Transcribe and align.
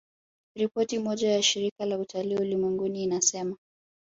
Ripoti 0.55 0.99
moja 0.99 1.31
ya 1.31 1.43
Shirika 1.43 1.85
la 1.85 1.97
Utalii 1.97 2.37
Ulimwenguni 2.37 3.03
inasema 3.03 3.57